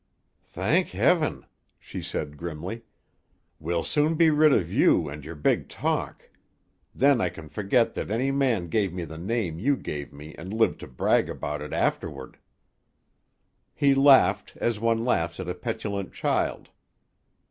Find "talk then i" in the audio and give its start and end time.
5.69-7.29